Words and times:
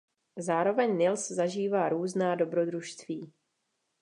Zároveň 0.37 0.97
Nils 0.97 1.31
zažívá 1.31 1.89
různá 1.89 2.35
dobrodružství. 2.35 3.33